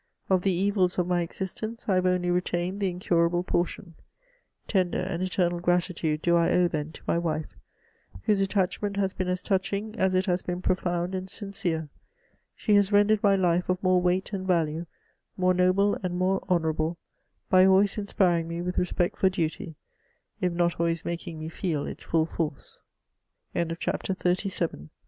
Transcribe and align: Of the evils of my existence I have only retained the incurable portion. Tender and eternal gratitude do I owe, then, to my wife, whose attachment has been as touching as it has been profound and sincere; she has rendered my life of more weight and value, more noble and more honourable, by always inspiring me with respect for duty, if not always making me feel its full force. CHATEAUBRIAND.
Of 0.31 0.41
the 0.41 0.51
evils 0.51 0.97
of 0.97 1.05
my 1.05 1.21
existence 1.21 1.87
I 1.87 1.93
have 1.93 2.07
only 2.07 2.31
retained 2.31 2.79
the 2.79 2.89
incurable 2.89 3.43
portion. 3.43 3.93
Tender 4.67 4.97
and 4.99 5.21
eternal 5.21 5.59
gratitude 5.59 6.23
do 6.23 6.35
I 6.35 6.49
owe, 6.49 6.67
then, 6.67 6.91
to 6.93 7.03
my 7.05 7.19
wife, 7.19 7.53
whose 8.23 8.41
attachment 8.41 8.97
has 8.97 9.13
been 9.13 9.27
as 9.27 9.43
touching 9.43 9.95
as 9.99 10.15
it 10.15 10.25
has 10.25 10.41
been 10.41 10.59
profound 10.63 11.13
and 11.13 11.29
sincere; 11.29 11.87
she 12.55 12.73
has 12.73 12.91
rendered 12.91 13.21
my 13.21 13.35
life 13.35 13.69
of 13.69 13.83
more 13.83 14.01
weight 14.01 14.33
and 14.33 14.47
value, 14.47 14.87
more 15.37 15.53
noble 15.53 15.93
and 16.01 16.17
more 16.17 16.43
honourable, 16.49 16.97
by 17.47 17.67
always 17.67 17.95
inspiring 17.95 18.47
me 18.47 18.59
with 18.59 18.79
respect 18.79 19.19
for 19.19 19.29
duty, 19.29 19.75
if 20.41 20.51
not 20.51 20.79
always 20.79 21.05
making 21.05 21.37
me 21.37 21.47
feel 21.47 21.85
its 21.85 22.01
full 22.01 22.25
force. 22.25 22.81
CHATEAUBRIAND. 23.53 24.89